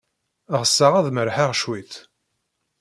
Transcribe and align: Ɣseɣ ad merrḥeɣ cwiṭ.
Ɣseɣ 0.61 0.93
ad 0.99 1.07
merrḥeɣ 1.11 1.51
cwiṭ. 1.61 1.93